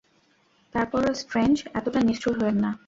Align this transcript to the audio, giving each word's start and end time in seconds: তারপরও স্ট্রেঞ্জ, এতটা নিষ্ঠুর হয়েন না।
তারপরও 0.75 1.11
স্ট্রেঞ্জ, 1.13 1.55
এতটা 1.73 1.99
নিষ্ঠুর 2.07 2.35
হয়েন 2.41 2.57
না। 2.63 2.71